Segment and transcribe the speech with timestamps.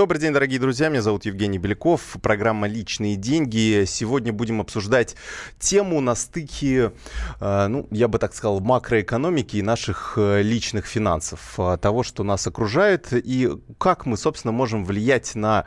[0.00, 0.88] Добрый день, дорогие друзья.
[0.88, 2.16] Меня зовут Евгений Беляков.
[2.22, 3.84] Программа «Личные деньги».
[3.86, 5.14] Сегодня будем обсуждать
[5.58, 6.92] тему на стыке,
[7.38, 11.52] э, ну, я бы так сказал, макроэкономики и наших э, личных финансов.
[11.58, 15.66] Э, того, что нас окружает, и как мы, собственно, можем влиять на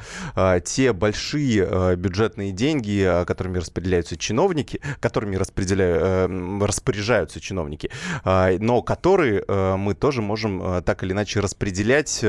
[0.66, 6.32] те большие бюджетные деньги, которыми распределяются чиновники, которыми распределяют,
[6.64, 7.92] распоряжаются чиновники,
[8.26, 9.46] но которые
[9.78, 12.24] мы тоже можем так или иначе распределять,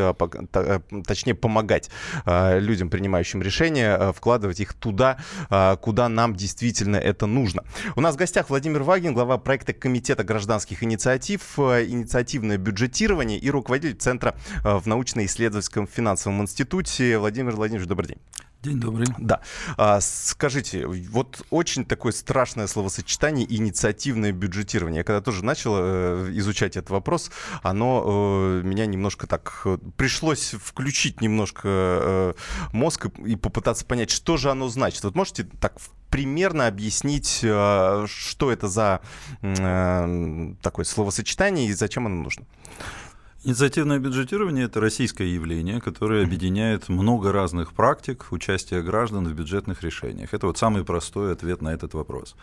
[1.06, 1.90] точнее, помогать
[2.26, 5.18] людям, принимающим решения, э, вкладывать их туда,
[5.50, 7.64] э, куда нам действительно это нужно.
[7.96, 13.96] У нас в гостях Владимир Вагин, глава проекта Комитета гражданских инициатив, инициативное бюджетирование и руководитель
[13.96, 17.18] Центра в научно-исследовательском финансовом институте.
[17.18, 18.18] Владимир Владимирович, добрый день.
[18.64, 19.06] День добрый.
[19.18, 19.42] Да.
[19.76, 25.00] А, скажите, вот очень такое страшное словосочетание инициативное бюджетирование.
[25.00, 27.30] Я когда тоже начал э, изучать этот вопрос,
[27.62, 32.34] оно э, меня немножко так э, пришлось включить немножко э,
[32.72, 35.04] мозг и, и попытаться понять, что же оно значит.
[35.04, 35.74] Вот можете так
[36.08, 39.02] примерно объяснить, э, что это за
[39.42, 42.46] э, такое словосочетание и зачем оно нужно?
[43.46, 50.32] Инициативное бюджетирование– это российское явление, которое объединяет много разных практик участия граждан в бюджетных решениях.
[50.32, 52.36] Это вот самый простой ответ на этот вопрос.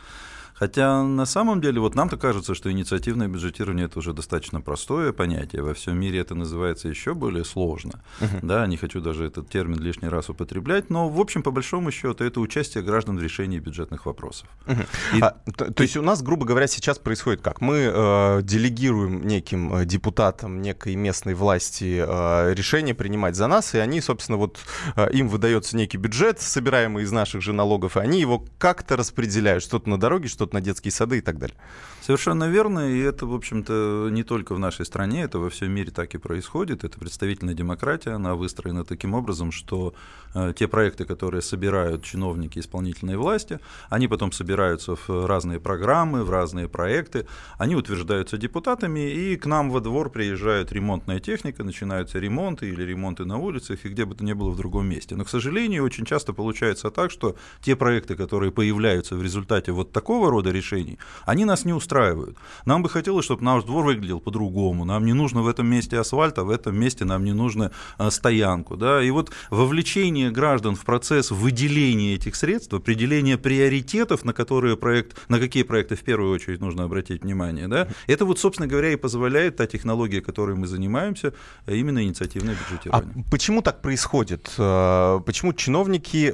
[0.62, 5.64] Хотя на самом деле вот нам-то кажется, что инициативное бюджетирование это уже достаточно простое понятие.
[5.64, 8.04] Во всем мире это называется еще более сложно.
[8.20, 8.40] Uh-huh.
[8.44, 12.23] Да, не хочу даже этот термин лишний раз употреблять, но в общем по большому счету
[12.23, 14.50] это участие граждан в решении бюджетных вопросов.
[14.67, 14.86] Uh-huh.
[15.17, 17.59] И, а, то, то есть у нас, грубо говоря, сейчас происходит как?
[17.59, 23.80] Мы э, делегируем неким э, депутатам некой местной власти э, решение принимать за нас, и
[23.80, 24.59] они, собственно, вот
[24.95, 29.64] э, им выдается некий бюджет, собираемый из наших же налогов, и они его как-то распределяют,
[29.64, 31.55] что-то на дороге, что-то на детские сады и так далее.
[32.02, 35.91] Совершенно верно, и это, в общем-то, не только в нашей стране, это во всем мире
[35.91, 36.83] так и происходит.
[36.83, 39.93] Это представительная демократия, она выстроена таким образом, что
[40.33, 43.59] э, те проекты, которые собирают чиновники исполнительной власти,
[43.89, 47.27] они потом собираются в разные программы, в разные проекты,
[47.59, 53.26] они утверждаются депутатами, и к нам во двор приезжает ремонтная техника, начинаются ремонты или ремонты
[53.26, 55.15] на улицах, и где бы то ни было в другом месте.
[55.15, 59.92] Но, к сожалению, очень часто получается так, что те проекты, которые появляются в результате вот
[59.92, 60.97] такого рода решений,
[61.27, 62.37] они нас не устраивают устраивают.
[62.65, 64.85] Нам бы хотелось, чтобы наш двор выглядел по-другому.
[64.85, 68.11] Нам не нужно в этом месте асфальт, а в этом месте нам не нужно а,
[68.11, 68.77] стоянку.
[68.77, 69.03] Да?
[69.03, 75.39] И вот вовлечение граждан в процесс выделения этих средств, определения приоритетов, на, которые проект, на
[75.39, 77.87] какие проекты в первую очередь нужно обратить внимание, да?
[78.08, 81.33] это вот, собственно говоря, и позволяет та технология, которой мы занимаемся,
[81.65, 83.13] а именно инициативное бюджетирование.
[83.25, 84.53] А почему так происходит?
[84.58, 86.31] Э, почему чиновники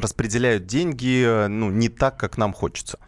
[0.00, 2.98] распределяют деньги ну, не так, как нам хочется?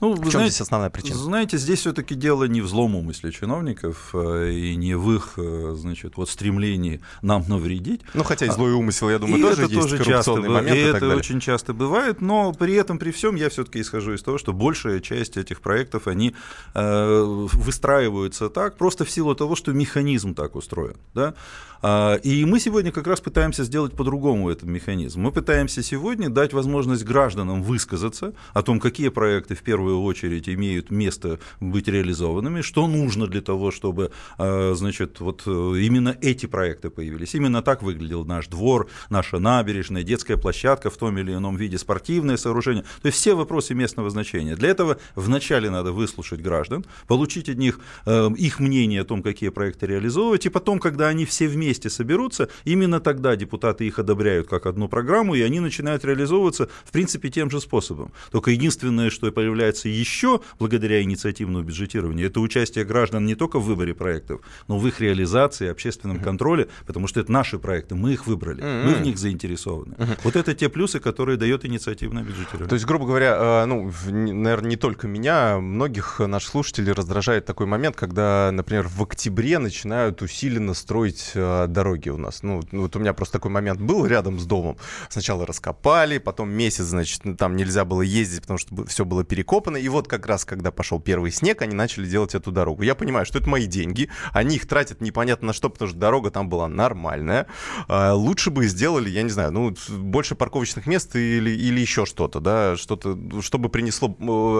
[0.00, 1.18] Ну, в чем знаете, здесь основная причина?
[1.18, 5.74] Знаете, здесь все-таки дело не в злом умысле чиновников э, и не в их, э,
[5.76, 8.00] значит, вот стремлении нам навредить.
[8.14, 10.80] Ну, хотя и злой умысел, я думаю, и тоже это есть тоже часто, момент и,
[10.80, 14.38] и это очень часто бывает, но при этом, при всем, я все-таки исхожу из того,
[14.38, 16.34] что большая часть этих проектов, они
[16.74, 21.34] э, выстраиваются так, просто в силу того, что механизм так устроен, да,
[21.82, 25.22] а, и мы сегодня как раз пытаемся сделать по-другому этот механизм.
[25.22, 30.90] Мы пытаемся сегодня дать возможность гражданам высказаться о том, какие проекты в первую очередь имеют
[30.90, 36.90] место быть реализованными, что нужно для того, чтобы а, значит, вот э, именно эти проекты
[36.90, 37.34] появились.
[37.34, 42.36] Именно так выглядел наш двор, наша набережная, детская площадка в том или ином виде, спортивное
[42.36, 42.84] сооружение.
[43.02, 44.56] То есть все вопросы местного значения.
[44.56, 49.50] Для этого вначале надо выслушать граждан, получить от них э, их мнение о том, какие
[49.50, 54.66] проекты реализовывать, и потом, когда они все вместе соберутся, именно тогда депутаты их одобряют как
[54.66, 58.12] одну программу, и они начинают реализовываться, в принципе, тем же способом.
[58.30, 63.94] Только единственное, что появляется еще благодаря инициативному бюджетированию, это участие граждан не только в выборе
[63.94, 68.62] проектов, но в их реализации, общественном контроле, потому что это наши проекты, мы их выбрали,
[68.62, 69.96] мы в них заинтересованы.
[70.24, 72.68] Вот это те плюсы, которые дает инициативное бюджетирование.
[72.68, 77.66] То есть, грубо говоря, э, ну, наверное, не только меня, многих наших слушателей раздражает такой
[77.66, 82.42] момент, когда, например, в октябре начинают усиленно строить э, дороги у нас.
[82.42, 84.76] Ну, вот у меня просто такой момент был рядом с домом.
[85.08, 89.69] Сначала раскопали, потом месяц, значит, ну, там нельзя было ездить, потому что все было перекопано.
[89.76, 92.82] И вот как раз, когда пошел первый снег, они начали делать эту дорогу.
[92.82, 96.30] Я понимаю, что это мои деньги, они их тратят непонятно на что, потому что дорога
[96.30, 97.46] там была нормальная.
[97.88, 102.40] А, лучше бы сделали, я не знаю, ну, больше парковочных мест или, или еще что-то,
[102.40, 104.14] да, что-то, чтобы принесло,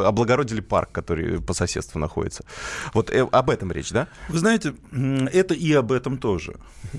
[0.05, 2.45] облагородили парк, который по соседству находится.
[2.95, 4.09] Вот э, об этом речь, да?
[4.29, 6.57] Вы знаете, это и об этом тоже.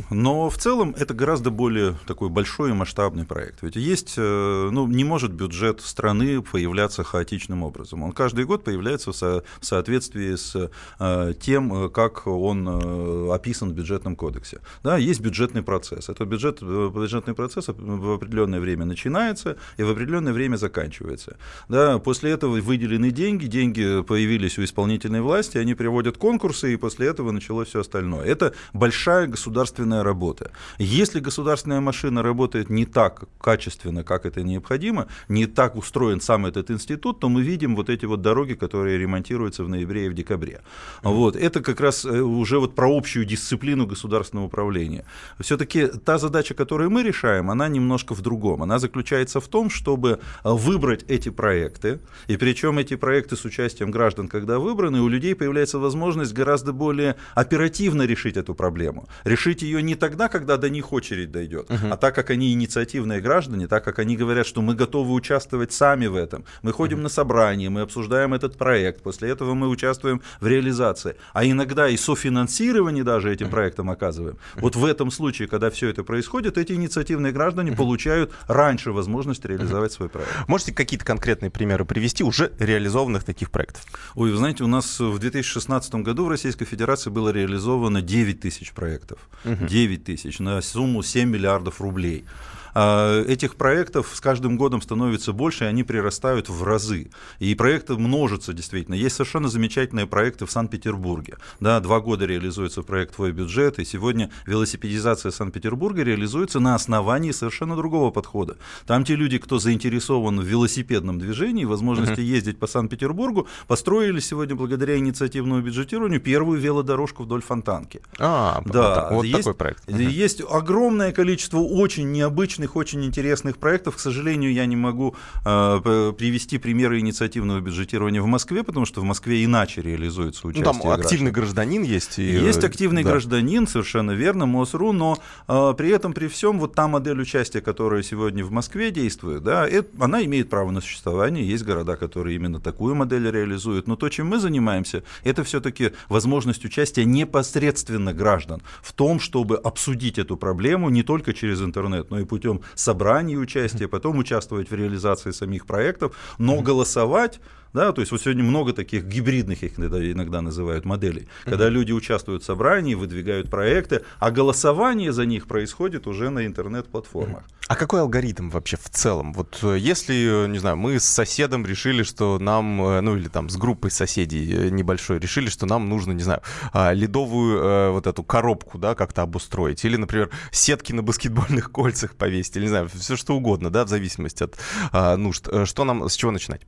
[0.09, 3.61] Но в целом это гораздо более такой большой и масштабный проект.
[3.61, 8.00] Ведь есть, э, ну, не может бюджет страны появляться хаотичным образом.
[8.01, 8.03] Образом.
[8.03, 10.69] Он каждый год появляется в, со, в соответствии с
[10.99, 14.59] э, тем, как он э, описан в бюджетном кодексе.
[14.83, 16.09] Да, есть бюджетный процесс.
[16.09, 21.37] Этот бюджет, бюджетный процесс в определенное время начинается и в определенное время заканчивается.
[21.69, 27.07] Да, после этого выделены деньги, деньги появились у исполнительной власти, они приводят конкурсы, и после
[27.07, 28.25] этого началось все остальное.
[28.25, 30.51] Это большая государственная работа.
[30.79, 36.71] Если государственная машина работает не так качественно, как это необходимо, не так устроен сам этот
[36.71, 40.61] институт, то мы видим вот эти вот дороги, которые ремонтируются в ноябре и в декабре.
[41.03, 41.13] Mm-hmm.
[41.13, 41.35] Вот.
[41.35, 45.05] Это как раз э, уже вот про общую дисциплину государственного управления.
[45.39, 48.63] Все-таки та задача, которую мы решаем, она немножко в другом.
[48.63, 54.27] Она заключается в том, чтобы выбрать эти проекты, и причем эти проекты с участием граждан,
[54.27, 59.07] когда выбраны, у людей появляется возможность гораздо более оперативно решить эту проблему.
[59.23, 61.91] Решить ее не тогда, когда до них очередь дойдет, uh-huh.
[61.91, 66.07] а так как они инициативные граждане, так как они говорят, что мы готовы участвовать сами
[66.07, 66.43] в этом.
[66.61, 67.03] Мы ходим uh-huh.
[67.03, 71.15] на собрания, мы обсуждаем этот проект, после этого мы участвуем в реализации.
[71.33, 74.37] А иногда и софинансирование даже этим проектом оказываем.
[74.55, 79.91] Вот в этом случае, когда все это происходит, эти инициативные граждане получают раньше возможность реализовать
[79.91, 80.31] свой проект.
[80.47, 83.85] Можете какие-то конкретные примеры привести уже реализованных таких проектов?
[84.15, 88.71] Ой, вы знаете, у нас в 2016 году в Российской Федерации было реализовано 9 тысяч
[88.71, 89.19] проектов.
[89.43, 89.67] Uh-huh.
[89.67, 92.25] 9 тысяч на сумму 7 миллиардов рублей.
[92.73, 97.09] А, этих проектов с каждым годом становится больше, и они прирастают в разы.
[97.39, 98.95] И проекты множатся действительно.
[98.95, 101.37] Есть совершенно замечательные проекты в Санкт-Петербурге.
[101.59, 107.75] Да, два года реализуется проект «Твой бюджет», и сегодня велосипедизация Санкт-Петербурга реализуется на основании совершенно
[107.75, 108.57] другого подхода.
[108.85, 112.35] Там те люди, кто заинтересован в велосипедном движении, возможности uh-huh.
[112.35, 118.01] ездить по Санкт-Петербургу, построили сегодня благодаря инициативному бюджетированию первую велодорожку вдоль Фонтанки.
[118.19, 119.87] А, да, вот есть, такой проект.
[119.87, 120.03] Uh-huh.
[120.03, 123.95] Есть огромное количество очень необычных различных очень интересных проектов.
[123.95, 125.15] К сожалению, я не могу
[125.45, 130.73] э, привести примеры инициативного бюджетирования в Москве, потому что в Москве иначе реализуется участие.
[130.73, 132.19] Ну, там активный гражданин есть.
[132.19, 133.11] И, есть активный да.
[133.11, 135.17] гражданин, совершенно верно, МОСРУ, но
[135.47, 139.67] э, при этом, при всем, вот та модель участия, которая сегодня в Москве действует, да,
[139.67, 141.47] это, она имеет право на существование.
[141.47, 143.87] Есть города, которые именно такую модель реализуют.
[143.87, 150.17] Но то, чем мы занимаемся, это все-таки возможность участия непосредственно граждан в том, чтобы обсудить
[150.17, 154.75] эту проблему не только через интернет, но и путем путем собраний участия, потом участвовать в
[154.75, 157.39] реализации самих проектов, но голосовать
[157.73, 162.43] да, то есть вот сегодня много таких гибридных, их иногда, называют моделей, когда люди участвуют
[162.43, 167.43] в собрании, выдвигают проекты, а голосование за них происходит уже на интернет-платформах.
[167.71, 169.31] А какой алгоритм вообще в целом?
[169.31, 173.49] Вот э, если, не знаю, мы с соседом решили, что нам, э, ну или там
[173.49, 176.41] с группой соседей э, небольшой решили, что нам нужно, не знаю,
[176.73, 182.57] а, ледовую вот эту коробку, да, как-то обустроить, или, например, сетки на баскетбольных кольцах повесить,
[182.57, 184.57] или, не знаю, все что угодно, да, в зависимости от
[184.91, 185.47] а, нужд.
[185.63, 186.63] Что нам, с чего начинать?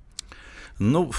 [0.79, 1.11] Ну,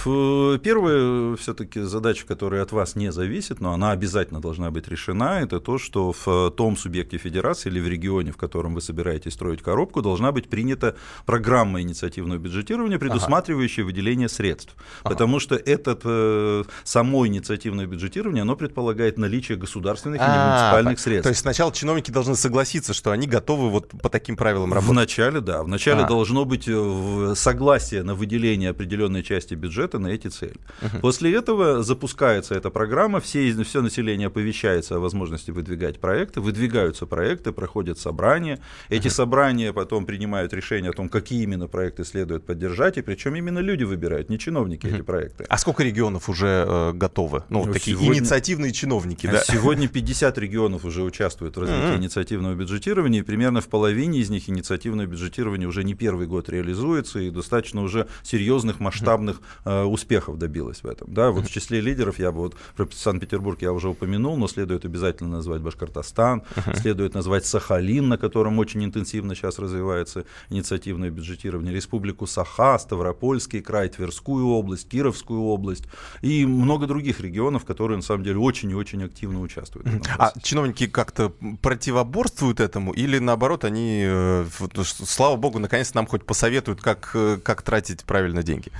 [0.58, 5.60] первая все-таки задача, которая от вас не зависит, но она обязательно должна быть решена, это
[5.60, 10.02] то, что в том субъекте федерации или в регионе, в котором вы собираетесь строить коробку,
[10.02, 13.90] должна быть принята программа инициативного бюджетирования, предусматривающая ага.
[13.90, 14.74] выделение средств.
[15.02, 15.14] Ага.
[15.14, 21.24] Потому что это э, само инициативное бюджетирование, оно предполагает наличие государственных и а, муниципальных средств.
[21.24, 24.90] То есть сначала чиновники должны согласиться, что они готовы вот по таким правилам работать?
[24.90, 25.62] Вначале, да.
[25.62, 26.08] Вначале а.
[26.08, 30.56] должно быть э, согласие на выделение определенной части части бюджета на эти цели.
[30.82, 31.00] Uh-huh.
[31.00, 37.52] После этого запускается эта программа, все, все население оповещается о возможности выдвигать проекты, выдвигаются проекты,
[37.52, 38.58] проходят собрания.
[38.90, 39.10] Эти uh-huh.
[39.10, 43.84] собрания потом принимают решение о том, какие именно проекты следует поддержать, и причем именно люди
[43.84, 44.94] выбирают, не чиновники uh-huh.
[44.94, 45.44] эти проекты.
[45.48, 47.42] А сколько регионов уже э, готовы?
[47.48, 49.42] Ну, ну такие сегодня, инициативные чиновники, да?
[49.44, 51.98] Сегодня 50 регионов уже участвуют в развитии uh-huh.
[51.98, 57.20] инициативного бюджетирования, и примерно в половине из них инициативное бюджетирование уже не первый год реализуется,
[57.20, 61.12] и достаточно уже серьезных масштабных определенных э, успехов добилась в этом.
[61.12, 64.84] Да, вот в числе лидеров я бы вот про Санкт-Петербург я уже упомянул, но следует
[64.84, 66.80] обязательно назвать Башкортостан, uh-huh.
[66.80, 73.88] следует назвать Сахалин, на котором очень интенсивно сейчас развивается инициативное бюджетирование, Республику Саха, Ставропольский край,
[73.88, 75.84] Тверскую область, Кировскую область
[76.22, 79.88] и много других регионов, которые на самом деле очень и очень активно участвуют.
[80.18, 84.46] А чиновники как-то противоборствуют этому или наоборот они, э,
[84.84, 88.70] слава богу, наконец нам хоть посоветуют, как, э, как тратить правильно деньги?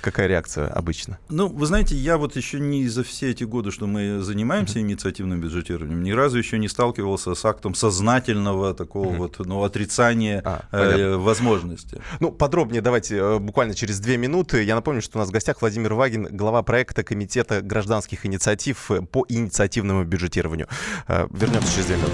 [0.00, 1.18] Какая реакция обычно?
[1.28, 5.40] Ну, вы знаете, я вот еще не за все эти годы, что мы занимаемся инициативным
[5.40, 11.16] бюджетированием, ни разу еще не сталкивался с актом сознательного такого вот ну, отрицания а, э,
[11.16, 12.00] возможности.
[12.20, 14.62] Ну, подробнее давайте э, буквально через две минуты.
[14.62, 19.24] Я напомню, что у нас в гостях Владимир Вагин, глава проекта Комитета гражданских инициатив по
[19.28, 20.68] инициативному бюджетированию.
[21.08, 22.12] Э, вернемся через две минуты.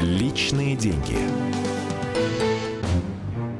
[0.00, 1.16] Личные деньги.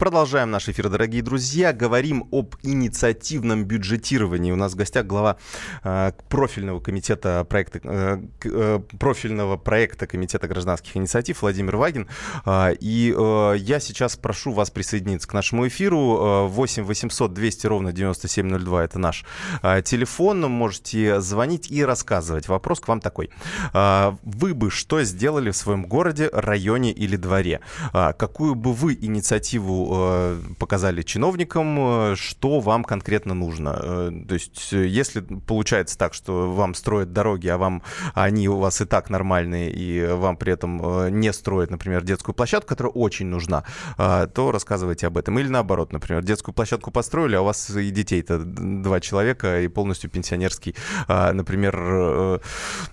[0.00, 1.74] Продолжаем наш эфир, дорогие друзья.
[1.74, 4.50] Говорим об инициативном бюджетировании.
[4.50, 5.36] У нас в гостях глава
[5.84, 12.08] э, профильного комитета проекта, э, э, профильного проекта Комитета гражданских инициатив Владимир Вагин.
[12.46, 16.46] Э, и э, я сейчас прошу вас присоединиться к нашему эфиру.
[16.46, 19.26] Э, 8 800 200 ровно 9702 это наш
[19.62, 20.40] э, телефон.
[20.40, 22.48] Можете звонить и рассказывать.
[22.48, 23.28] Вопрос к вам такой.
[23.74, 27.60] Э, вы бы что сделали в своем городе, районе или дворе?
[27.92, 33.76] Э, какую бы вы инициативу Э, показали чиновникам, э, что вам конкретно нужно.
[33.82, 37.82] Э, то есть, если получается так, что вам строят дороги, а вам
[38.14, 42.68] они у вас и так нормальные, и вам при этом не строят, например, детскую площадку,
[42.68, 43.64] которая очень нужна,
[43.96, 45.38] то рассказывайте об этом.
[45.38, 50.10] Или наоборот, например, детскую площадку построили, а у вас и детей-то два человека, и полностью
[50.10, 50.74] пенсионерский,
[51.08, 52.40] например,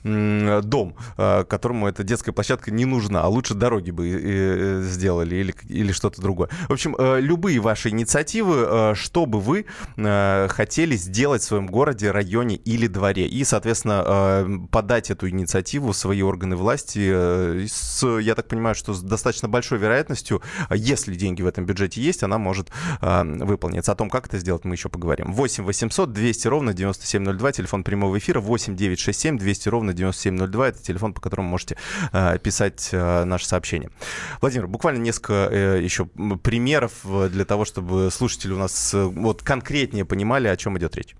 [0.04, 6.22] дом, которому эта детская площадка не нужна, а лучше дороги бы сделали или, или что-то
[6.22, 6.50] другое.
[6.68, 9.65] В общем, общем, э, любые ваши инициативы, э, что бы вы
[9.98, 13.27] э, хотели сделать в своем городе, районе или дворе.
[13.27, 19.01] И, соответственно, подать эту инициативу в свои органы власти с, я так понимаю, что с
[19.01, 20.41] достаточно большой вероятностью,
[20.72, 22.70] если деньги в этом бюджете есть, она может
[23.01, 23.91] выполниться.
[23.91, 25.34] О том, как это сделать, мы еще поговорим.
[25.34, 31.13] 8 800 200 ровно 9702, телефон прямого эфира, 8 967 200 ровно 9702, это телефон,
[31.13, 31.77] по которому можете
[32.44, 33.89] писать наше сообщение.
[34.41, 35.34] Владимир, буквально несколько
[35.77, 40.55] еще примеров примеров э, для того, чтобы слушатели у нас э, вот конкретнее понимали, о
[40.55, 41.15] чем идет речь?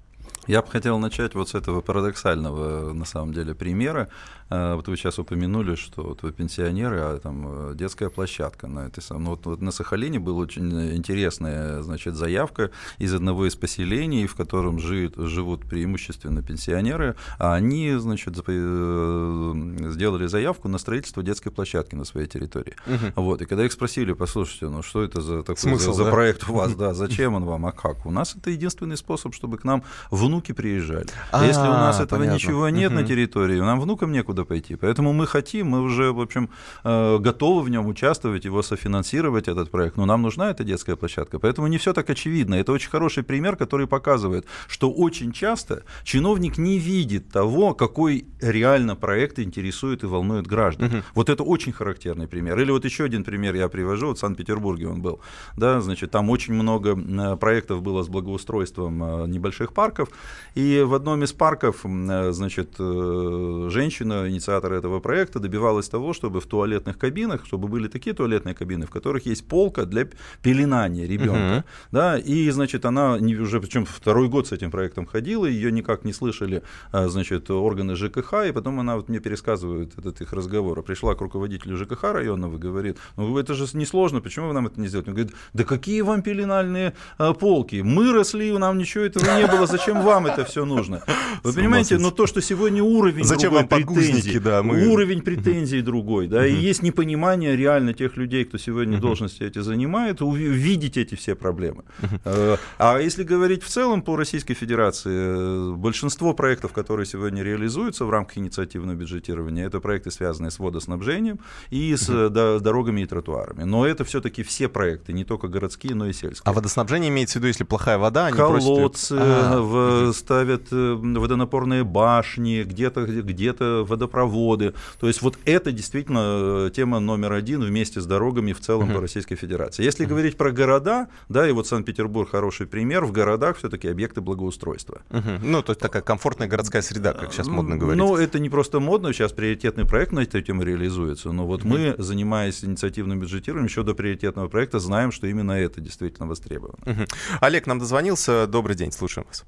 [0.47, 4.07] Я бы хотел начать вот с этого парадоксального, на самом деле, примера.
[4.50, 8.88] А, вот вы сейчас упомянули, что вот вы пенсионеры, а там э, детская площадка на
[8.88, 9.24] этой самой.
[9.24, 14.36] Ну, вот, вот на Сахалине была очень интересная, значит, заявка из одного из поселений, в
[14.36, 21.96] котором живут, живут преимущественно пенсионеры, а они, значит, э, сделали заявку на строительство детской площадки
[21.96, 22.75] на своей территории.
[22.86, 23.22] Угу.
[23.22, 26.06] Вот, и когда их спросили, послушайте, ну что это за такой Смысл, за, да?
[26.06, 28.06] за проект у вас, да, зачем он вам, а как?
[28.06, 31.08] У нас это единственный способ, чтобы к нам внуки приезжали.
[31.32, 32.36] А, Если у нас этого понятно.
[32.36, 33.01] ничего нет угу.
[33.01, 34.75] на территории, нам внукам некуда некуда пойти.
[34.75, 36.50] Поэтому мы хотим, мы уже, в общем,
[36.84, 39.98] э, готовы в нем участвовать, его софинансировать, этот проект.
[39.98, 41.39] Но нам нужна эта детская площадка.
[41.39, 42.56] Поэтому не все так очевидно.
[42.56, 48.96] Это очень хороший пример, который показывает, что очень часто чиновник не видит того, какой реально
[48.96, 50.88] проект интересует и волнует граждан.
[50.88, 51.03] Угу.
[51.15, 52.60] Вот это очень характерный пример.
[52.60, 54.08] Или вот еще один пример я привожу.
[54.08, 55.20] Вот в Санкт-Петербурге он был.
[55.58, 60.10] Да, значит, там очень много э, проектов было с благоустройством э, небольших парков.
[60.56, 61.86] И в одном из парков,
[62.32, 68.55] значит, женщина инициатор этого проекта, добивалась того, чтобы в туалетных кабинах, чтобы были такие туалетные
[68.55, 70.07] кабины, в которых есть полка для
[70.41, 71.57] пеленания ребенка.
[71.57, 71.63] Угу.
[71.91, 76.13] Да, и, значит, она уже, причем второй год с этим проектом ходила, ее никак не
[76.13, 80.81] слышали, а, значит, органы ЖКХ, и потом она вот мне пересказывает этот их разговор.
[80.84, 84.79] Пришла к руководителю ЖКХ районного и говорит, ну это же несложно, почему вы нам это
[84.79, 85.12] не сделаете?
[85.12, 87.81] Он говорит, да какие вам пеленальные а, полки?
[87.81, 91.03] Мы росли, нам ничего этого не было, зачем вам это все нужно?
[91.43, 94.88] Вы понимаете, но то, что сегодня уровень Зачем вам претензий, претензии, да, мы...
[94.88, 100.21] уровень претензий другой, да, и есть непонимание реально тех людей, кто сегодня должности эти занимает,
[100.21, 101.83] увидеть эти все проблемы.
[102.25, 108.05] Э, а если говорить в целом по Российской Федерации, э, большинство проектов, которые сегодня реализуются
[108.05, 113.63] в рамках инициативного бюджетирования, это проекты, связанные с водоснабжением и с дорогами и тротуарами.
[113.63, 116.43] Но это все-таки все проекты, не только городские, но и сельские.
[116.45, 122.63] А водоснабжение имеется в виду, если плохая вода, они Колодцы, а, ставят э, водонапорные башни,
[122.63, 124.06] где-то где-то водопровод
[124.37, 124.73] заводы.
[124.99, 128.95] То есть вот это действительно э, тема номер один вместе с дорогами в целом uh-huh.
[128.95, 129.83] по Российской Федерации.
[129.83, 130.09] Если uh-huh.
[130.09, 135.01] говорить про города, да, и вот Санкт-Петербург хороший пример, в городах все-таки объекты благоустройства.
[135.09, 135.39] Uh-huh.
[135.43, 137.97] Ну, то есть такая комфортная городская среда, как сейчас модно говорить.
[137.97, 141.95] Ну, это не просто модно, сейчас приоритетный проект на эту тему реализуется, но вот uh-huh.
[141.95, 146.77] мы, занимаясь инициативным бюджетированием, еще до приоритетного проекта знаем, что именно это действительно востребовано.
[146.83, 147.09] Uh-huh.
[147.41, 148.47] Олег нам дозвонился.
[148.47, 149.43] Добрый день, слушаем вас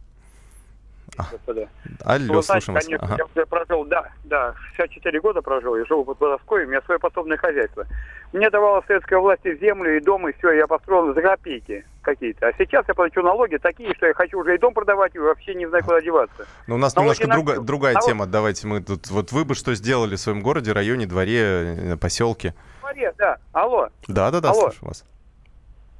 [1.31, 1.67] господа.
[2.03, 3.31] Алло, ну, слушаем знаете, конечно, ага.
[3.35, 7.37] я прожил, да, да, 64 года прожил, я живу под Подоской, у меня свое подсобное
[7.37, 7.85] хозяйство.
[8.33, 11.85] Мне давала советская власть землю и дом, и все, я построил за копейки.
[12.01, 12.47] какие-то.
[12.47, 15.53] А сейчас я плачу налоги такие, что я хочу уже и дом продавать, и вообще
[15.53, 16.45] не знаю, куда деваться.
[16.65, 18.25] Но у нас Налоги немножко на друга- другая Налог- тема.
[18.25, 19.07] Давайте мы тут...
[19.11, 22.55] Вот вы бы что сделали в своем городе, районе, дворе, э, поселке?
[22.79, 23.89] Смотри, Да, алло.
[24.07, 25.05] Да-да-да, слышу вас.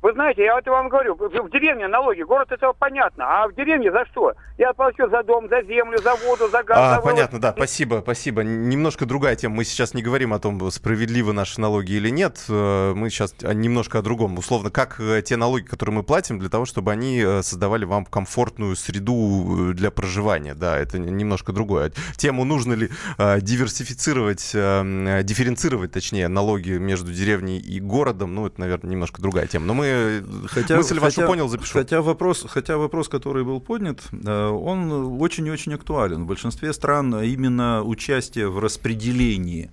[0.02, 3.92] Вы знаете, я это вам говорю, в деревне налоги, город это понятно, а в деревне
[3.92, 4.34] за что?
[4.58, 8.00] Я плачу за дом, за землю, за воду, за газ, А, за понятно, да, спасибо,
[8.02, 8.42] спасибо.
[8.44, 9.56] Немножко другая тема.
[9.56, 12.46] Мы сейчас не говорим о том, справедливы наши налоги или нет.
[12.48, 14.38] Э, Мы сейчас о- немножко о другом.
[14.38, 18.06] Условно, как э, те налоги, которые мы платим, для того, чтобы они э, создавали вам
[18.06, 20.56] комфортную среду для проживания.
[20.56, 21.92] Да, это немножко другое.
[22.16, 24.52] Тему, нужно ли диверсифицировать,
[25.26, 29.66] дифференцировать, точнее, налоги между деревней и городом, ну, это, наверное, немножко другая тема.
[29.66, 30.22] Но мы э,
[30.78, 31.74] мысль вашу хотя- понял, запишу.
[31.74, 36.24] Хотя вопрос, хотя вопрос, который был поднят, э, он очень и очень актуален.
[36.24, 39.72] В большинстве стран именно участие в распределении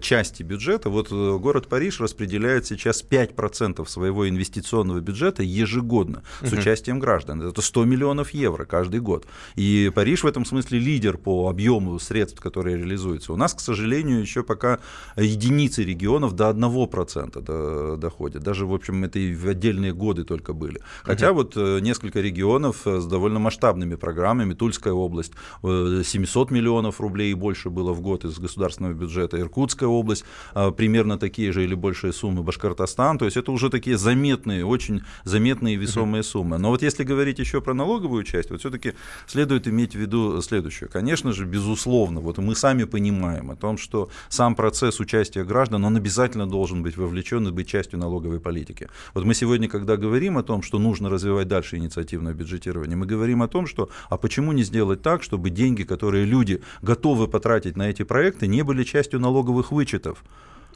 [0.00, 0.90] части бюджета.
[0.90, 7.42] Вот э, город Париж распределяет сейчас 5% своего инвестиционного бюджета ежегодно с участием граждан.
[7.42, 9.26] Это 100 миллионов евро каждый год.
[9.56, 13.32] И Париж в этом смысле лидер по объему средств, которые реализуются.
[13.32, 14.78] У нас, к сожалению, еще пока
[15.16, 18.42] единицы регионов до 1% до- доходят.
[18.42, 20.80] Даже, в общем, это и в отдельные годы только были.
[21.02, 24.54] Хотя вот э, несколько регионов э, с довольно масштабными программами.
[24.54, 29.39] Тульская область э, 700 миллионов рублей и больше было в год из государственного бюджета.
[29.40, 32.42] Иркутская область э, примерно такие же или большие суммы.
[32.42, 33.18] Башкортостан.
[33.18, 36.58] То есть это уже такие заметные, очень заметные и весомые суммы.
[36.58, 38.94] Но вот если говорить еще про налоговую часть, вот все-таки
[39.26, 40.88] следует иметь в виду следующее.
[40.88, 45.96] Конечно же, безусловно, вот мы сами понимаем о том, что сам процесс участия граждан, он
[45.96, 48.88] обязательно должен быть вовлечен и быть частью налоговой политики.
[49.14, 53.42] Вот мы сегодня, когда говорим о том, что нужно развивать дальше инициативное бюджетирование, мы говорим
[53.42, 57.90] о том, что а почему не сделать так, чтобы деньги, которые люди готовы потратить на
[57.90, 60.24] эти проекты, не были частью налоговых вычетов.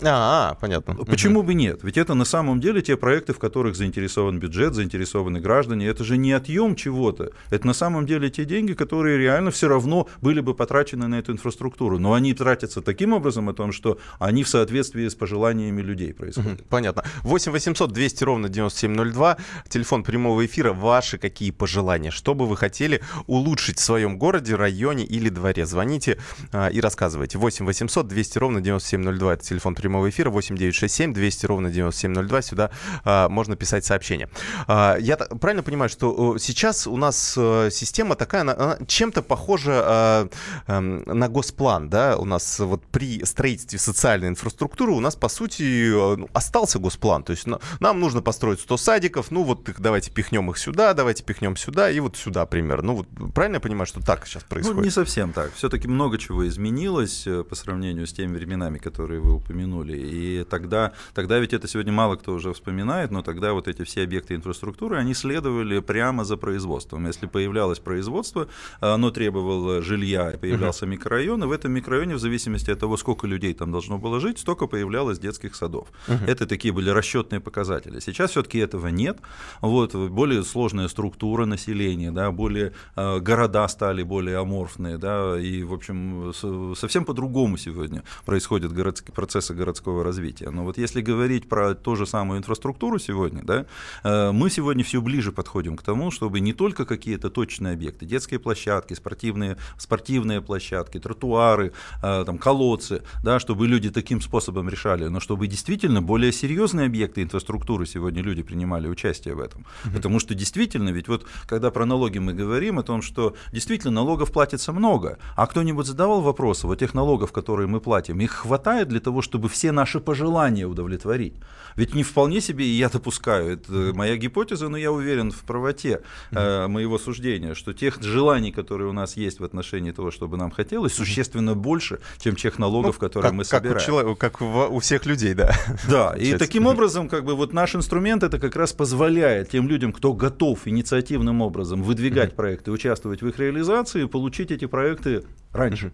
[0.03, 0.95] А, а, понятно.
[1.05, 1.81] Почему бы нет?
[1.83, 5.87] Ведь это на самом деле те проекты, в которых заинтересован бюджет, заинтересованы граждане.
[5.87, 7.31] Это же не отъем чего-то.
[7.51, 11.33] Это на самом деле те деньги, которые реально все равно были бы потрачены на эту
[11.33, 11.99] инфраструктуру.
[11.99, 16.61] Но они тратятся таким образом, о том, что они в соответствии с пожеланиями людей происходят.
[16.61, 17.05] Мгм, Понятно.
[17.23, 19.37] 8 800 200 ровно 9702.
[19.69, 20.73] Телефон прямого эфира.
[20.73, 22.11] Ваши какие пожелания?
[22.11, 25.67] Что бы вы хотели улучшить в своем городе, районе или дворе?
[25.67, 26.19] Звоните
[26.53, 27.39] а, и рассказывайте.
[27.39, 29.35] 8 800 200 ровно 9702.
[29.35, 30.31] Это телефон прямого эфира.
[30.31, 32.43] 8 967 200 ровно 9702.
[32.43, 32.71] Сюда
[33.05, 34.31] а, можно писать сообщения.
[34.67, 39.83] А, я правильно понимаю, что сейчас у нас э, система такая, она, она чем-то похожа
[39.85, 40.29] а,
[40.69, 42.17] эм, на госплан, да?
[42.17, 47.23] У нас вот при строительстве социальной инфраструктуры у нас, по сути, ну, остался госплан.
[47.23, 50.95] То есть на- нам нужно построить 100 садиков, ну вот их давайте пихнем их сюда,
[50.95, 52.87] давайте пихнем сюда и вот сюда примерно.
[52.87, 54.79] Ну вот правильно я понимаю, что так сейчас происходит?
[54.79, 55.53] Ну, не совсем так.
[55.55, 59.74] Все-таки много чего изменилось э, по сравнению с теми временами, которые вы упомянули.
[59.83, 64.03] И тогда, тогда ведь это сегодня мало кто уже вспоминает, но тогда вот эти все
[64.03, 67.07] объекты инфраструктуры, они следовали прямо за производством.
[67.07, 68.49] Если появлялось производство,
[68.81, 73.55] оно требовало жилья, появлялся микрорайон, и в этом микрорайоне, в зависимости от того, сколько людей
[73.55, 75.89] там должно было жить, столько появлялось детских садов.
[76.27, 78.01] Это такие были расчетные показатели.
[78.01, 79.19] Сейчас все-таки этого нет.
[79.61, 85.73] Вот, более сложная структура населения, да, более э, города стали более аморфные, да, и, в
[85.73, 86.33] общем,
[86.77, 90.51] совсем по-другому сегодня происходят городские процессы городского развития.
[90.51, 93.65] Но вот если говорить про ту же самую инфраструктуру сегодня, да,
[94.05, 98.39] э, мы сегодня все ближе подходим к тому, чтобы не только какие-то точные объекты, детские
[98.41, 101.73] площадки, спортивные, спортивные площадки, тротуары,
[102.03, 107.23] э, там, колодцы, да, чтобы люди таким способом решали, но чтобы действительно более серьезные объекты
[107.23, 109.65] инфраструктуры сегодня люди принимали участие в этом.
[109.95, 114.31] Потому что действительно, ведь вот когда про налоги мы говорим о том, что действительно налогов
[114.31, 119.01] платится много, а кто-нибудь задавал вопрос, вот тех налогов, которые мы платим, их хватает для
[119.01, 121.35] того, чтобы все наши пожелания удовлетворить?
[121.77, 126.03] Ведь не вполне себе, и я допускаю, это моя гипотеза, но я уверен в правоте
[126.31, 130.53] э, моего суждения, что тех желаний, которые у нас есть в отношении того, чтобы нам
[130.53, 133.79] хотелось, существенно больше, чем тех налогов, которые Ну, как, мы как собираем.
[133.79, 135.53] у, человека- как у, всех людей, да.
[135.89, 139.93] Да, и таким образом, как бы вот наш инструмент это как раз позволяет тем людям,
[139.93, 145.93] кто готов инициативным образом выдвигать проекты, участвовать в их реализации, получить эти проекты раньше.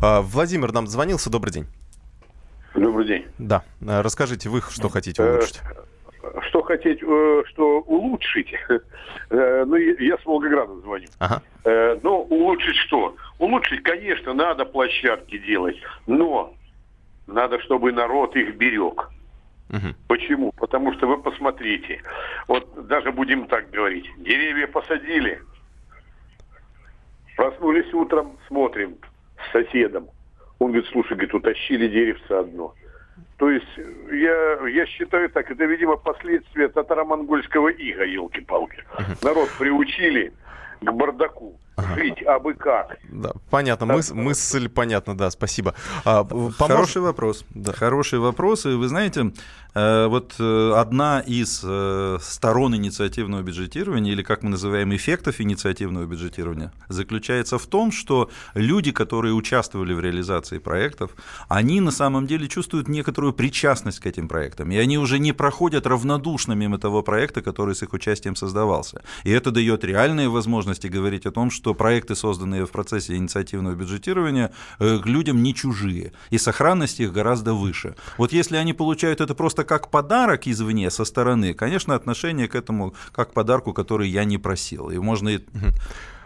[0.00, 1.30] А, Владимир нам звонился.
[1.30, 1.66] Добрый день.
[2.74, 3.26] Добрый день.
[3.38, 3.62] Да.
[3.86, 5.60] А, Расскажите, вы что хотите Э, улучшить?
[6.48, 8.54] Что хотеть, э, что улучшить?
[9.30, 11.06] Э, Ну, я с Волгограда звоню.
[11.18, 11.42] Ага.
[11.64, 13.14] Э, Ну, улучшить что?
[13.38, 16.54] Улучшить, конечно, надо площадки делать, но
[17.26, 19.08] надо, чтобы народ их берег.
[20.06, 20.52] Почему?
[20.52, 22.02] Потому что вы посмотрите,
[22.46, 25.40] вот даже будем так говорить, деревья посадили,
[27.36, 28.96] проснулись утром, смотрим
[29.48, 30.08] с соседом.
[30.62, 32.74] Он говорит, слушай, говорит, утащили деревце одно.
[33.36, 33.66] То есть
[34.12, 38.84] я, я считаю так, это, видимо, последствия татаро-монгольского ига, елки-палки.
[39.22, 40.32] Народ приучили
[40.80, 41.58] к бардаку.
[41.96, 42.98] Жить абы как.
[43.10, 45.74] Да, понятно, мыс- мысль понятна, да, спасибо.
[46.04, 47.44] А, помож- Хороший вопрос.
[47.54, 47.72] Да.
[47.72, 48.66] Хороший вопрос.
[48.66, 49.32] И вы знаете,
[49.74, 56.04] э, вот э, одна из э, сторон инициативного бюджетирования, или как мы называем эффектов инициативного
[56.04, 61.12] бюджетирования, заключается в том, что люди, которые участвовали в реализации проектов,
[61.48, 64.70] они на самом деле чувствуют некоторую причастность к этим проектам.
[64.70, 69.02] И они уже не проходят равнодушно мимо того проекта, который с их участием создавался.
[69.24, 74.50] И это дает реальные возможности говорить о том, что проекты, созданные в процессе инициативного бюджетирования,
[74.78, 77.94] э, к людям не чужие, и сохранность их гораздо выше.
[78.18, 82.94] Вот если они получают это просто как подарок извне, со стороны, конечно, отношение к этому
[83.12, 84.90] как подарку, который я не просил.
[84.90, 85.30] И можно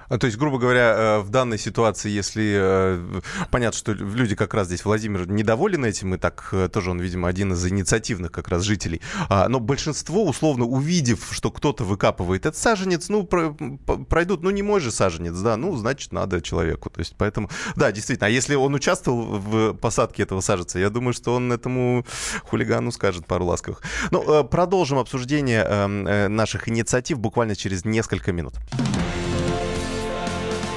[0.08, 4.68] То есть, грубо говоря, э, в данной ситуации, если э, понятно, что люди как раз
[4.68, 8.62] здесь, Владимир, недоволен этим, и так э, тоже он, видимо, один из инициативных как раз
[8.62, 14.62] жителей, А, но большинство, условно, увидев, что кто-то выкапывает этот саженец, ну, пройдут, ну, не
[14.62, 16.90] мой же саженец, да, ну, значит, надо человеку.
[16.90, 21.14] То есть, поэтому, да, действительно, а если он участвовал в посадке этого саженца, я думаю,
[21.14, 22.04] что он этому
[22.44, 23.82] хулигану скажет пару ласковых.
[24.10, 28.54] Ну, продолжим обсуждение э, э, наших инициатив буквально через несколько минут.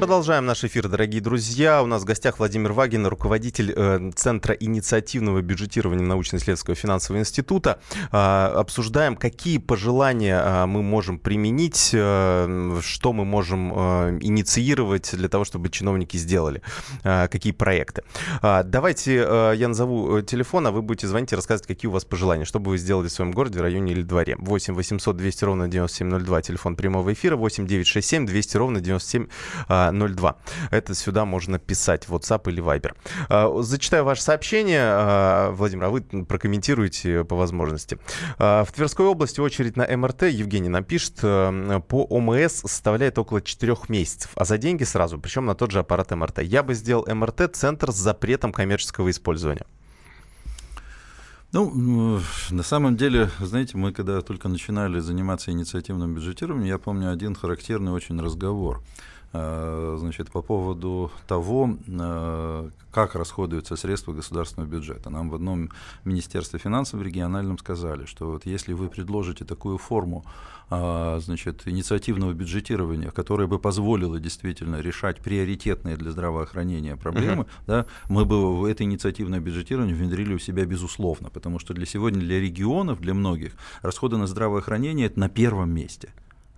[0.00, 1.82] Продолжаем наш эфир, дорогие друзья.
[1.82, 7.82] У нас в гостях Владимир Вагин, руководитель э, Центра инициативного бюджетирования научно-исследовательского финансового института.
[8.10, 15.28] А, обсуждаем, какие пожелания а, мы можем применить, э, что мы можем э, инициировать для
[15.28, 16.62] того, чтобы чиновники сделали,
[17.04, 18.02] а, какие проекты.
[18.40, 21.92] А, давайте э, я назову э, телефон, а вы будете звонить и рассказывать, какие у
[21.92, 24.36] вас пожелания, что бы вы сделали в своем городе, районе или дворе.
[24.38, 29.26] 8 800 200 ровно 9702, телефон прямого эфира, 8 967 200 ровно 97
[29.90, 30.36] а, 02.
[30.70, 32.94] Это сюда можно писать, в WhatsApp или Viber.
[33.28, 37.98] А, Зачитаю ваше сообщение, а, Владимир, а вы прокомментируете по возможности.
[38.38, 43.40] А, В Тверской области очередь на МРТ, Евгений нам пишет, э, по ОМС составляет около
[43.40, 46.42] 4 месяцев, а за деньги сразу, причем на тот же аппарат МРТ.
[46.42, 49.66] Я бы сделал МРТ-центр с запретом коммерческого использования.
[51.52, 57.34] Ну, на самом деле, знаете, мы когда только начинали заниматься инициативным бюджетированием, я помню один
[57.34, 58.82] характерный очень разговор.
[59.32, 65.10] Э, Значит, по поводу того, э, как расходуются средства государственного бюджета.
[65.10, 65.70] Нам в одном
[66.04, 70.24] Министерстве финансов региональном сказали, что вот если вы предложите такую форму
[70.72, 78.24] а, значит, инициативного бюджетирования, которое бы позволило действительно решать приоритетные для здравоохранения проблемы, да, мы
[78.24, 83.00] бы в это инициативное бюджетирование внедрили у себя безусловно, потому что для сегодня для регионов,
[83.00, 86.10] для многих, расходы на здравоохранение это на первом месте.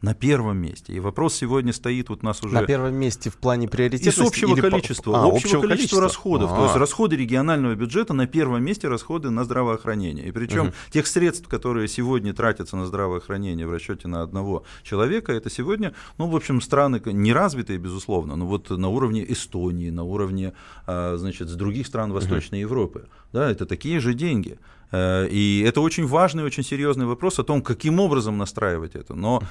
[0.02, 0.92] На первом месте.
[0.92, 2.54] И вопрос сегодня стоит вот у нас уже...
[2.54, 4.20] На первом месте в плане приоритетности?
[4.20, 6.50] Из общего или количества, А, общего, количества расходов.
[6.50, 6.78] То есть А.
[6.80, 10.26] расходы регионального бюджета на первом месте расходы на здравоохранение.
[10.26, 10.72] И причем Мгм.
[10.90, 16.26] тех средств, которые сегодня тратятся на здравоохранение в расчете на одного человека, это сегодня, ну,
[16.26, 20.52] в общем, страны неразвитые, безусловно, но вот на уровне Эстонии, на уровне,
[20.84, 23.06] а, значит, с других стран Восточной Европы.
[23.32, 24.58] Да, это такие же деньги.
[24.92, 29.14] Э, И это очень важный, очень серьезный вопрос о том, каким образом настраивать это.
[29.14, 29.42] Но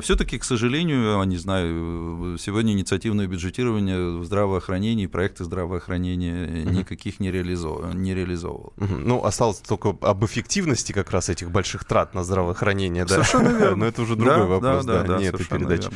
[0.00, 7.30] все-таки, к сожалению, не знаю, э, сегодня инициативное бюджетирование в здравоохранении, проекты здравоохранения никаких не,
[7.30, 7.94] реализов...
[7.94, 8.72] не реализовывал.
[8.76, 13.14] Ну, осталось только об эффективности как раз этих больших трат на здравоохранение, да.
[13.14, 13.76] Совершенно верно.
[13.76, 15.90] Но это уже другой Да, вопрос, да, да, да, не да, этой совершенно передачи.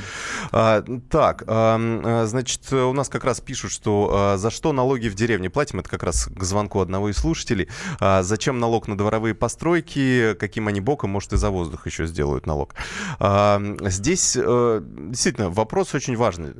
[0.52, 5.14] А, так, а, значит, у нас как раз пишут, что а, за что налоги в
[5.14, 7.68] деревне платим, это как раз к звонку одного из слушателей.
[8.00, 12.46] А, зачем налог на дворовые постройки, каким они боком, может, и за воздух еще сделают
[12.46, 12.74] налог.
[13.18, 16.52] А, здесь э, действительно вопрос очень важный.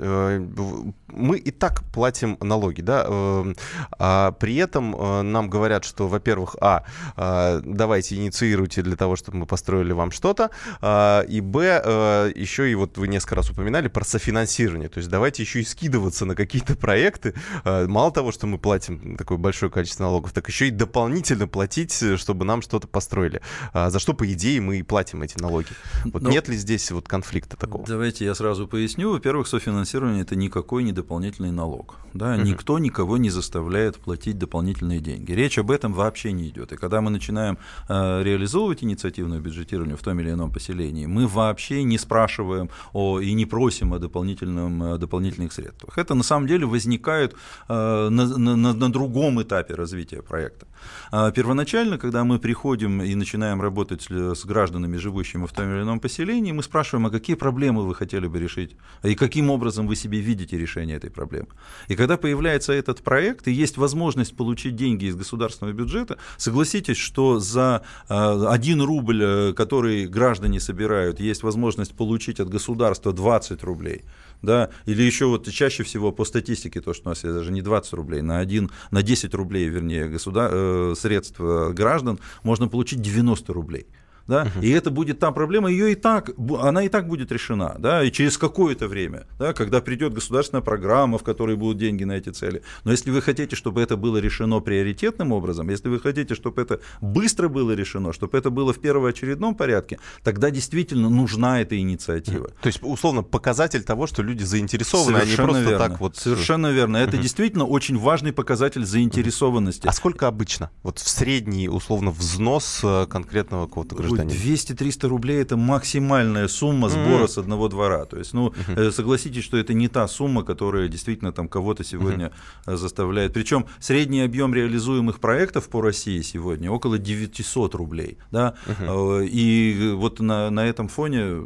[1.17, 3.55] Мы и так платим налоги, да, э,
[3.99, 6.85] а при этом э, нам говорят, что, во-первых, а,
[7.17, 10.51] э, давайте инициируйте для того, чтобы мы построили вам что-то,
[10.81, 15.11] э, и б, э, еще и вот вы несколько раз упоминали про софинансирование, то есть
[15.11, 20.05] давайте еще и скидываться на какие-то проекты, мало того, что мы платим такое большое количество
[20.05, 23.41] налогов, так еще и дополнительно платить, чтобы нам что-то построили,
[23.73, 25.69] а, за что, по идее, мы и платим эти налоги.
[26.05, 27.87] Вот Ну, нет ли здесь вот конфликта такого?
[27.87, 29.13] Давайте я сразу поясню.
[29.13, 31.95] Во-первых, софинансирование это никакой не дополнительный налог.
[32.15, 32.35] Да?
[32.35, 32.45] Мгм.
[32.45, 35.33] Никто никого не заставляет платить дополнительные деньги.
[35.33, 36.73] Речь об этом вообще не идет.
[36.73, 41.85] И когда мы начинаем э, реализовывать инициативное бюджетирование в том или ином поселении, мы вообще
[41.85, 45.99] не спрашиваем о, и не просим о дополнительном, э, дополнительных средствах.
[45.99, 47.35] Это на самом деле возникает
[47.69, 50.67] э, на, на- на- другом этапе развития проекта.
[51.13, 55.83] А Первоначально, когда мы приходим и начинаем работать с с гражданами, живущими в том или
[55.83, 59.97] ином поселении, мы спрашиваем, а какие проблемы вы хотели бы решить, и каким образом вы
[59.97, 61.49] себе видите решение этой проблемы.
[61.89, 67.39] И когда появляется этот проект, и есть возможность получить деньги из государственного бюджета, согласитесь, что
[67.39, 74.05] за э, 1 рубль, э, который граждане собирают, есть возможность получить от государства 20 рублей.
[74.43, 77.63] Да, или еще вот чаще всего по статистике, то, что у нас есть даже не
[77.63, 80.51] 20 рублей, на, 1, на 10 рублей, вернее, государ...
[80.53, 83.87] э, средств граждан можно получить 90 рублей.
[84.27, 84.49] Да?
[84.61, 88.11] И это будет та проблема, ее и так, она и так будет решена, да, и
[88.11, 92.63] через какое-то время, да, когда придет государственная программа, в которой будут деньги на эти цели.
[92.85, 96.81] Но если вы хотите, чтобы это было решено приоритетным образом, если вы хотите, чтобы это
[97.01, 102.51] быстро было решено, чтобы это было в первоочередном порядке, тогда действительно нужна эта инициатива.
[102.61, 105.89] То есть, условно, показатель того, что люди заинтересованы, а не Совершенно просто верно.
[105.89, 106.17] так вот...
[106.17, 106.97] Совершенно верно.
[106.97, 109.87] Это действительно очень важный показатель заинтересованности.
[109.87, 110.71] А сколько обычно?
[110.83, 114.55] Вот в средний, условно, взнос э, конкретного какого-то Ой, гражданина?
[114.55, 117.29] 200-300 рублей это максимальная сумма сбора Мгм.
[117.29, 118.05] с одного двора.
[118.07, 122.33] То есть, ну, э, согласитесь, что это не та сумма, которая действительно там кого-то сегодня
[122.67, 123.33] э, заставляет.
[123.33, 128.19] Причем средний объем реализуемых проектов по России сегодня около 900 рублей.
[128.31, 128.55] Да?
[128.67, 131.45] Э, И вот на, на этом фоне.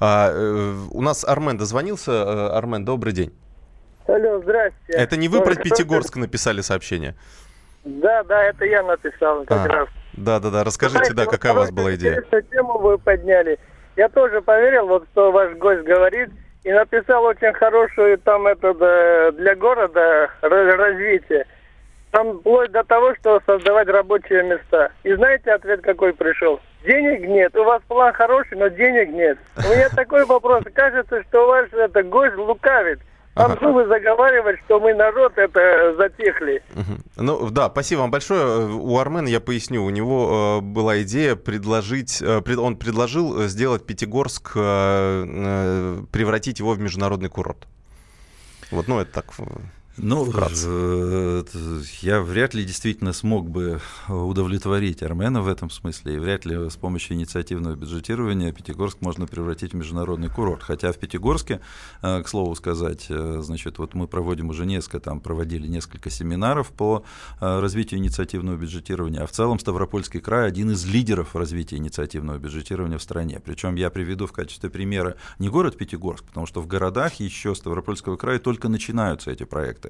[0.00, 0.32] А,
[0.90, 2.56] у нас Армен дозвонился.
[2.56, 3.32] Армен, добрый день.
[4.08, 4.76] Алло, здрасте.
[4.88, 7.14] Это не вы про Пятигорск написали сообщение?
[7.84, 9.88] Да, да, это я написал как А, раз.
[10.16, 12.22] Да-да-да, расскажите, Знаете, да, вот какая у вас была идея?
[12.50, 13.58] тему вы подняли.
[13.96, 16.30] Я тоже поверил, вот что ваш гость говорит,
[16.64, 21.46] и написал очень хорошую там это да, для города ра- развитие.
[22.10, 24.90] Там вплоть до того, что создавать рабочие места.
[25.04, 26.60] И знаете, ответ какой пришел?
[26.84, 27.54] Денег нет.
[27.56, 29.38] У вас план хороший, но денег нет.
[29.56, 30.64] У меня такой вопрос.
[30.72, 33.00] Кажется, что ваш это, гость лукавит.
[33.36, 33.66] Там Ага.
[33.66, 36.62] зубы заговаривать, что мы народ это затихли.
[37.16, 38.66] Ну да, спасибо вам большое.
[38.66, 43.84] У Армена я поясню, у него э, была идея предложить, э, он предложил э, сделать
[43.84, 47.68] Пятигорск, э, э, превратить его в международный курорт.
[48.70, 49.26] Вот, ну это так.
[49.96, 50.66] Э, Ну, Вкратце.
[50.68, 51.58] э, это
[52.00, 56.76] я вряд ли действительно смог бы удовлетворить Армена в этом смысле, и вряд ли с
[56.76, 60.62] помощью инициативного бюджетирования Пятигорск можно превратить в международный курорт.
[60.62, 61.60] Хотя в Пятигорске,
[62.02, 66.68] э, к слову сказать, э, значит, вот мы проводим уже несколько, там проводили несколько семинаров
[66.68, 67.04] по
[67.40, 72.98] э, развитию инициативного бюджетирования, а в целом Ставропольский край один из лидеров развития инициативного бюджетирования
[72.98, 73.40] в стране.
[73.44, 78.16] Причем я приведу в качестве примера не город Пятигорск, потому что в городах еще Ставропольского
[78.16, 79.85] края только начинаются эти проекты,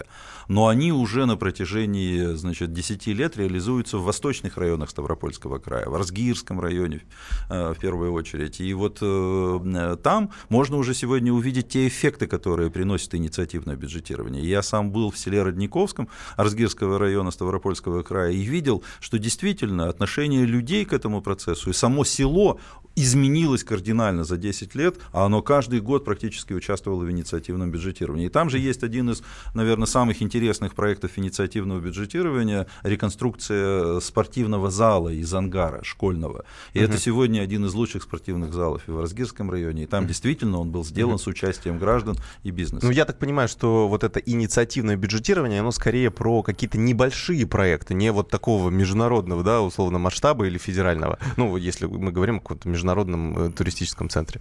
[0.49, 5.95] но они уже на протяжении значит, 10 лет реализуются в восточных районах Ставропольского края, в
[5.95, 7.03] Арзгирском районе
[7.49, 8.61] э, в первую очередь.
[8.61, 14.45] И вот э, там можно уже сегодня увидеть те эффекты, которые приносит инициативное бюджетирование.
[14.45, 20.45] Я сам был в селе Родниковском Арзгирского района Ставропольского края и видел, что действительно отношение
[20.45, 22.61] людей к этому процессу и само село
[22.97, 28.27] изменилось кардинально за 10 лет, а оно каждый год практически участвовало в инициативном бюджетировании.
[28.27, 29.23] И там же есть один из,
[29.55, 36.45] наверное, самых интересных проектов инициативного бюджетирования– реконструкция спортивного зала из ангара школьного.
[36.73, 36.89] И Мгм.
[36.91, 39.83] это сегодня один из лучших спортивных залов и в Разгирском районе.
[39.83, 41.19] И там действительно он был сделан Мгм.
[41.21, 42.87] с участием граждан и бизнеса.
[42.87, 47.93] Ну, я так понимаю, что вот это инициативное бюджетирование, оно скорее про какие-то небольшие проекты,
[47.95, 51.19] не вот такого международного, да, условно, масштаба или федерального.
[51.37, 54.40] Ну, если мы говорим о каком-то международном э, туристическом центре.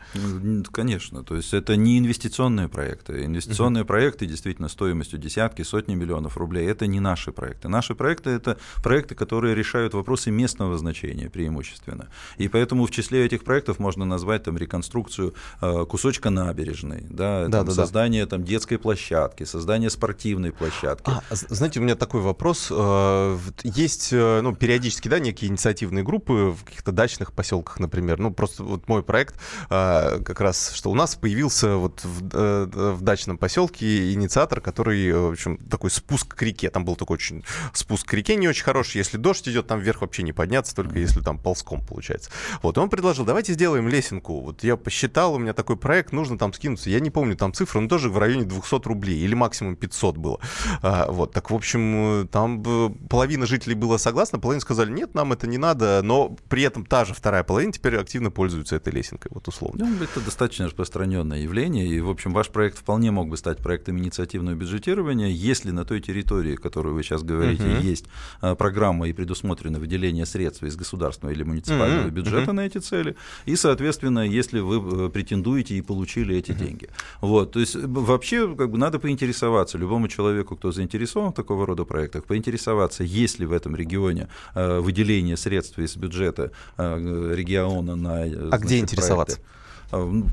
[0.72, 3.26] Конечно, то есть это не инвестиционные проекты.
[3.26, 7.68] Инвестиционные проекты действительно стоимостью десятки, сотни миллионов рублей, это не наши проекты.
[7.68, 12.10] Наши проекты это проекты, которые решают вопросы местного значения преимущественно.
[12.38, 17.52] И поэтому в числе этих проектов можно назвать там реконструкцию э, кусочка набережной, да, там,
[17.52, 17.74] Да-да-да.
[17.74, 21.10] создание там детской площадки, создание спортивной площадки.
[21.10, 22.68] А, знаете, у меня такой вопрос.
[22.72, 28.64] Э, Есть, ну, периодически, да, некие инициативные группы в каких-то дачных поселках, например, ну, просто
[28.64, 29.36] вот мой проект,
[29.70, 35.12] а, как раз, что у нас появился вот в, э, в дачном поселке инициатор, который,
[35.12, 36.70] в общем, такой спуск к реке.
[36.70, 37.44] Там был такой очень
[37.74, 38.98] спуск к реке не очень хороший.
[38.98, 42.30] Если дождь идет, там вверх вообще не подняться, только если там ползком получается.
[42.62, 44.42] Вот, и он предложил, давайте сделаем лесенку.
[44.42, 46.90] Вот я посчитал, у меня такой проект, нужно там скинуться.
[46.90, 50.40] Я не помню там цифру, но тоже в районе 200 рублей или максимум 500 было.
[50.82, 52.64] А, вот, так, в общем, там
[53.10, 57.06] половина жителей была согласна, половина сказали, нет, нам это не надо, но при этом та
[57.06, 59.86] же вторая половина теперь активно пользуется этой лесенкой, вот условно.
[59.86, 63.98] Ну, это достаточно распространенное явление, и, в общем, ваш проект вполне мог бы стать проектом
[63.98, 67.84] инициативного бюджетирования, если на той территории, которую вы сейчас говорите, uh-huh.
[67.84, 68.06] есть
[68.42, 72.12] а, программа и предусмотрено выделение средств из государственного или муниципального uh-huh.
[72.12, 72.54] бюджета uh-huh.
[72.54, 76.66] на эти цели, и, соответственно, если вы э, претендуете и получили эти uh-huh.
[76.66, 76.90] деньги.
[77.22, 81.86] Вот, то есть вообще как бы надо поинтересоваться любому человеку, кто заинтересован в такого рода
[81.86, 88.15] проектах, поинтересоваться, есть ли в этом регионе э, выделение средств из бюджета э, региона на
[88.16, 89.38] А значит, где интересоваться?
[89.38, 89.56] Проекты.
[89.92, 90.30] А, ну,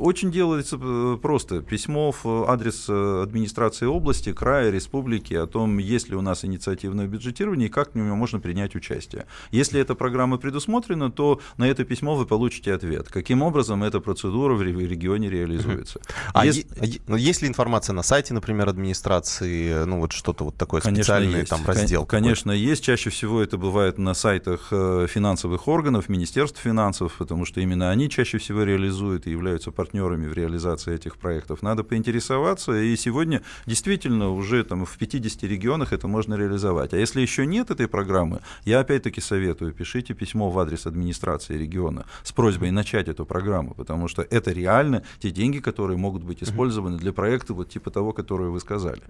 [0.00, 1.60] очень делается э, просто.
[1.60, 7.06] Письмо в адрес э, администрации области, края, республики о том, есть ли у нас инициативное
[7.06, 9.26] бюджетирование и как в нем можно принять участие.
[9.50, 13.08] Если эта программа предусмотрена, то на это письмо вы получите ответ.
[13.08, 16.00] Каким образом эта процедура в регионе реализуется.
[16.32, 16.66] А есть,
[17.08, 21.50] есть ли информация на сайте, например, администрации, ну вот что-то вот такое конечно, специальное, есть.
[21.50, 22.06] там раздел?
[22.06, 22.82] Конечно, есть.
[22.82, 28.08] Чаще всего это бывает на сайтах э, финансовых органов, Министерств финансов, потому что именно они
[28.08, 31.62] чаще всего реализуют реализуют и являются партнерами в реализации этих проектов.
[31.62, 36.94] Надо поинтересоваться, и сегодня действительно уже там, в 50 регионах это можно реализовать.
[36.94, 42.04] А если еще нет этой программы, я опять-таки советую, пишите письмо в адрес администрации региона
[42.22, 46.98] с просьбой начать эту программу, потому что это реально те деньги, которые могут быть использованы
[46.98, 49.02] для проекта вот типа того, который вы сказали.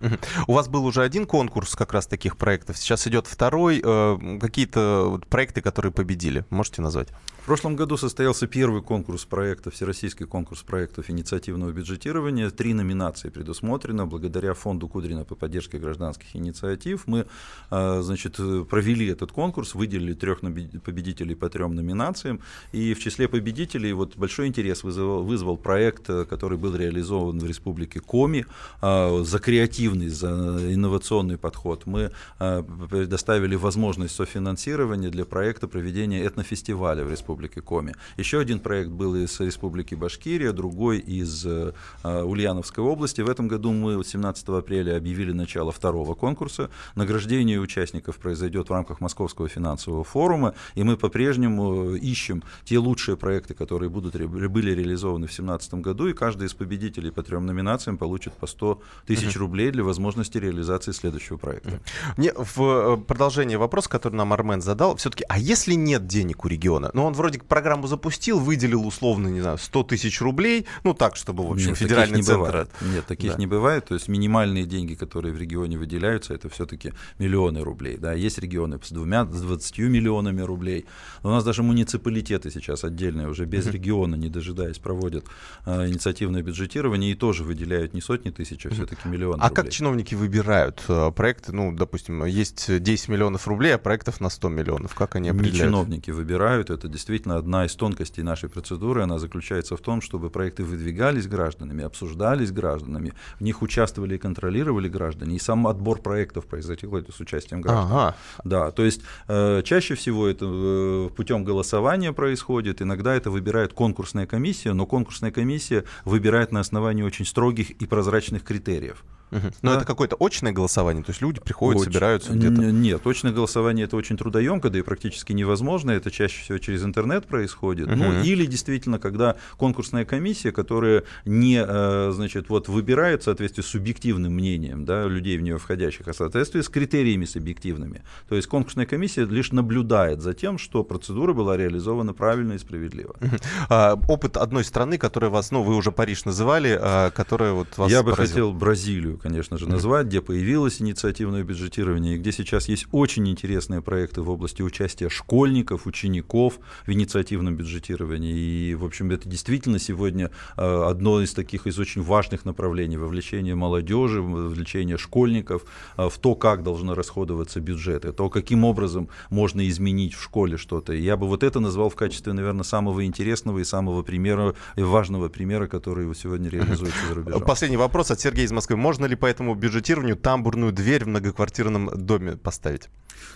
[0.47, 3.81] У вас был уже один конкурс как раз таких проектов, сейчас идет второй.
[3.85, 7.09] Э, какие-то проекты, которые победили, можете назвать?
[7.43, 9.25] В прошлом году состоялся первый конкурс
[9.61, 12.51] проектов, всероссийский конкурс проектов инициативного бюджетирования.
[12.51, 14.07] Три номинации предусмотрено.
[14.07, 17.27] Благодаря фонду Кудрина по поддержке гражданских инициатив мы
[17.71, 18.37] а, значит,
[18.69, 20.41] провели этот конкурс, выделили трех
[20.85, 22.41] победителей по трем номинациям.
[22.73, 28.01] И в числе победителей вот большой интерес вызвал, вызвал проект, который был реализован в республике
[28.01, 28.47] Коми
[28.81, 30.29] а, за креативный, за
[30.75, 31.87] инновационный подход.
[31.87, 37.95] Мы а, предоставили возможность софинансирования для проекта проведения этнофестиваля в республике Коми.
[38.17, 41.73] Еще один проект был из Республики Башкирия, другой из э,
[42.05, 43.21] Ульяновской области.
[43.21, 46.71] В этом году мы 17 апреля объявили начало второго конкурса.
[46.95, 53.55] Награждение участников произойдет в рамках Московского финансового форума, и мы по-прежнему ищем те лучшие проекты,
[53.55, 58.33] которые будут, были реализованы в 2017 году, и каждый из победителей по трем номинациям получит
[58.35, 61.81] по 100 тысяч рублей для возможности реализации следующего проекта.
[62.17, 66.49] Мне в э, продолжение вопроса, который нам Армен задал, все-таки, а если нет денег у
[66.49, 66.91] региона?
[66.95, 71.47] Ну, он вроде программу запустил, выделил условно, не знаю, 100 тысяч рублей, ну так, чтобы,
[71.47, 72.41] в общем, Нет, федеральный не центр...
[72.41, 72.71] Бывает.
[72.81, 73.39] Нет, таких да.
[73.39, 78.13] не бывает, то есть минимальные деньги, которые в регионе выделяются, это все-таки миллионы рублей, да,
[78.13, 80.87] есть регионы с двумя, с 20 миллионами рублей,
[81.23, 83.73] Но у нас даже муниципалитеты сейчас отдельные, уже без uh-huh.
[83.73, 85.25] региона, не дожидаясь, проводят
[85.67, 89.63] э, инициативное бюджетирование и тоже выделяют не сотни тысяч, а все-таки миллионы А рублей.
[89.63, 94.49] как чиновники выбирают э, проекты, ну, допустим, есть 10 миллионов рублей, а проектов на 100
[94.49, 95.55] миллионов, как они определяют?
[95.55, 100.29] Не чиновники выбирают, это действительно одна из тонкостей нашей процедуры, она заключается в том, чтобы
[100.29, 106.47] проекты выдвигались гражданами, обсуждались гражданами, в них участвовали и контролировали граждане, и сам отбор проектов
[106.47, 107.87] происходил это с участием граждан.
[107.87, 108.17] Ага.
[108.45, 114.27] Да, то есть э, чаще всего это э, путем голосования происходит, иногда это выбирает конкурсная
[114.27, 119.05] комиссия, но конкурсная комиссия выбирает на основании очень строгих и прозрачных критериев.
[119.31, 119.47] Угу.
[119.63, 119.77] Но да.
[119.77, 121.89] это какое-то очное голосование, то есть люди приходят, Оч...
[121.89, 122.63] собираются где-то.
[122.63, 125.91] Нет, очное голосование это очень трудоемко, да и практически невозможно.
[125.93, 127.89] Это чаще всего через интернет происходит.
[127.89, 127.97] Угу.
[127.97, 133.67] Ну или действительно, когда конкурсная комиссия, которая не, э, значит, вот выбирает в соответствии с
[133.67, 138.03] субъективным мнением, да, людей в нее входящих, а в соответствии с критериями субъективными.
[138.29, 143.15] То есть конкурсная комиссия лишь наблюдает за тем, что процедура была реализована правильно и справедливо.
[143.21, 143.37] Угу.
[143.69, 147.91] А, опыт одной страны, которая вас, ну вы уже Париж называли, а, которая вот вас.
[147.91, 152.87] Я бы хотел Бразилию конечно же, назвать, где появилось инициативное бюджетирование, и где сейчас есть
[152.93, 158.35] очень интересные проекты в области участия школьников, учеников в инициативном бюджетировании.
[158.35, 163.55] И, в общем, это действительно сегодня э, одно из таких из очень важных направлений вовлечения
[163.55, 165.65] молодежи, вовлечения школьников
[165.97, 170.57] э, в то, как должно расходоваться бюджет, и то, каким образом можно изменить в школе
[170.57, 170.93] что-то.
[170.93, 175.29] Я бы вот это назвал в качестве, наверное, самого интересного и самого примера, и важного
[175.29, 177.43] примера, который сегодня реализуется за рубежом.
[177.43, 178.77] Последний вопрос от Сергея из Москвы.
[178.77, 182.89] Можно ли по этому бюджетированию тамбурную дверь в многоквартирном доме поставить?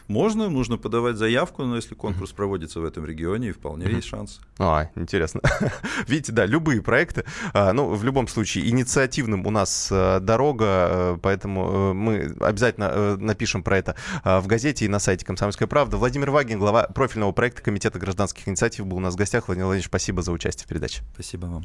[0.08, 4.40] Можно, нужно подавать заявку, но если конкурс проводится в этом регионе, вполне есть шанс.
[4.58, 5.40] А, интересно.
[6.08, 7.24] Видите, да, любые проекты.
[7.52, 13.16] А, ну, в любом случае, инициативным у нас а, дорога, а, поэтому а, мы обязательно
[13.16, 15.96] напишем про это а, в газете и на сайте «Комсомольская правда».
[15.96, 19.48] Владимир Вагин, глава профильного проекта Комитета гражданских инициатив, был у нас в гостях.
[19.48, 21.02] Владимир Владимирович, спасибо за участие в передаче.
[21.14, 21.64] Спасибо вам.